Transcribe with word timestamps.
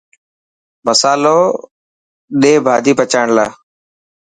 مصالو 0.85 1.39
ڌي 2.41 2.53
ڀاڄي 2.65 2.93
پچائڻ 2.99 3.27
لاءِ. 3.37 3.49